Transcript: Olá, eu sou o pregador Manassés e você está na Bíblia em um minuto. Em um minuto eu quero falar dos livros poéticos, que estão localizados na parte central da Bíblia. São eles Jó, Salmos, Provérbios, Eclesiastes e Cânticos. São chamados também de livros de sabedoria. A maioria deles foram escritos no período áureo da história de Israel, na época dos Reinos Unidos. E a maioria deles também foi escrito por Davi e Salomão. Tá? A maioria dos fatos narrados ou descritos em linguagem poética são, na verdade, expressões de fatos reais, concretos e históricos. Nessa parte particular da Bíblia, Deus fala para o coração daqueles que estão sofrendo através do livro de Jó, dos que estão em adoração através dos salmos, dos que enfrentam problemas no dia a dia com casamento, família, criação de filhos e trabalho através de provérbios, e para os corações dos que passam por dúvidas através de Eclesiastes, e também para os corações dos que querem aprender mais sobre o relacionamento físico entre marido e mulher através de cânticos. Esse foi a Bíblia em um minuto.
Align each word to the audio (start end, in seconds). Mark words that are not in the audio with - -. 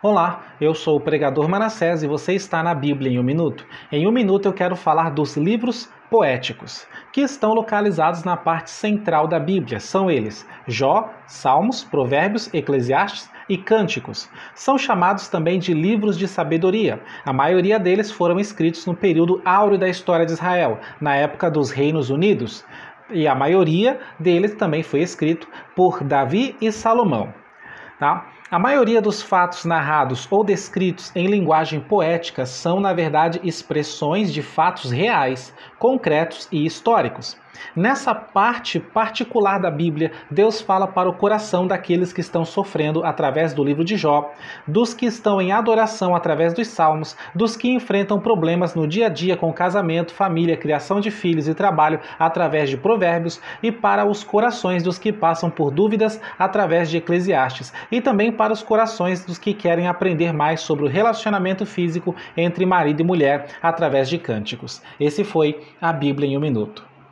Olá, 0.00 0.54
eu 0.60 0.74
sou 0.74 0.96
o 0.96 1.00
pregador 1.00 1.48
Manassés 1.48 2.04
e 2.04 2.06
você 2.06 2.32
está 2.32 2.62
na 2.62 2.72
Bíblia 2.72 3.10
em 3.10 3.18
um 3.18 3.22
minuto. 3.24 3.66
Em 3.90 4.06
um 4.06 4.12
minuto 4.12 4.46
eu 4.46 4.52
quero 4.52 4.76
falar 4.76 5.10
dos 5.10 5.36
livros 5.36 5.90
poéticos, 6.08 6.86
que 7.12 7.20
estão 7.20 7.52
localizados 7.52 8.22
na 8.22 8.36
parte 8.36 8.70
central 8.70 9.26
da 9.26 9.40
Bíblia. 9.40 9.80
São 9.80 10.08
eles 10.08 10.48
Jó, 10.68 11.12
Salmos, 11.26 11.82
Provérbios, 11.82 12.48
Eclesiastes 12.54 13.28
e 13.48 13.58
Cânticos. 13.58 14.30
São 14.54 14.78
chamados 14.78 15.26
também 15.26 15.58
de 15.58 15.74
livros 15.74 16.16
de 16.16 16.28
sabedoria. 16.28 17.02
A 17.24 17.32
maioria 17.32 17.76
deles 17.76 18.08
foram 18.08 18.38
escritos 18.38 18.86
no 18.86 18.94
período 18.94 19.42
áureo 19.44 19.80
da 19.80 19.88
história 19.88 20.24
de 20.24 20.30
Israel, 20.30 20.78
na 21.00 21.16
época 21.16 21.50
dos 21.50 21.72
Reinos 21.72 22.08
Unidos. 22.08 22.64
E 23.10 23.26
a 23.26 23.34
maioria 23.34 23.98
deles 24.16 24.54
também 24.54 24.84
foi 24.84 25.00
escrito 25.00 25.48
por 25.74 26.04
Davi 26.04 26.54
e 26.60 26.70
Salomão. 26.70 27.34
Tá? 27.98 28.37
A 28.50 28.58
maioria 28.58 29.02
dos 29.02 29.20
fatos 29.20 29.66
narrados 29.66 30.26
ou 30.30 30.42
descritos 30.42 31.12
em 31.14 31.26
linguagem 31.26 31.80
poética 31.80 32.46
são, 32.46 32.80
na 32.80 32.94
verdade, 32.94 33.38
expressões 33.44 34.32
de 34.32 34.40
fatos 34.40 34.90
reais, 34.90 35.52
concretos 35.78 36.48
e 36.50 36.64
históricos. 36.64 37.36
Nessa 37.74 38.14
parte 38.14 38.78
particular 38.78 39.58
da 39.58 39.70
Bíblia, 39.70 40.12
Deus 40.30 40.60
fala 40.60 40.86
para 40.86 41.08
o 41.08 41.14
coração 41.14 41.66
daqueles 41.66 42.12
que 42.12 42.20
estão 42.20 42.44
sofrendo 42.44 43.04
através 43.04 43.52
do 43.52 43.64
livro 43.64 43.84
de 43.84 43.96
Jó, 43.96 44.32
dos 44.66 44.94
que 44.94 45.06
estão 45.06 45.40
em 45.40 45.52
adoração 45.52 46.14
através 46.14 46.54
dos 46.54 46.68
salmos, 46.68 47.16
dos 47.34 47.56
que 47.56 47.68
enfrentam 47.68 48.20
problemas 48.20 48.74
no 48.74 48.86
dia 48.86 49.06
a 49.06 49.08
dia 49.08 49.36
com 49.36 49.52
casamento, 49.52 50.14
família, 50.14 50.56
criação 50.56 51.00
de 51.00 51.10
filhos 51.10 51.48
e 51.48 51.54
trabalho 51.54 52.00
através 52.18 52.70
de 52.70 52.76
provérbios, 52.76 53.40
e 53.62 53.70
para 53.70 54.06
os 54.06 54.24
corações 54.24 54.82
dos 54.82 54.98
que 54.98 55.12
passam 55.12 55.50
por 55.50 55.70
dúvidas 55.70 56.20
através 56.38 56.88
de 56.90 56.98
Eclesiastes, 56.98 57.72
e 57.90 58.00
também 58.00 58.32
para 58.38 58.52
os 58.52 58.62
corações 58.62 59.24
dos 59.24 59.36
que 59.36 59.52
querem 59.52 59.88
aprender 59.88 60.32
mais 60.32 60.60
sobre 60.60 60.84
o 60.84 60.88
relacionamento 60.88 61.66
físico 61.66 62.14
entre 62.36 62.64
marido 62.64 63.00
e 63.00 63.04
mulher 63.04 63.48
através 63.60 64.08
de 64.08 64.16
cânticos. 64.16 64.80
Esse 64.98 65.24
foi 65.24 65.60
a 65.80 65.92
Bíblia 65.92 66.30
em 66.30 66.36
um 66.36 66.40
minuto. 66.40 66.86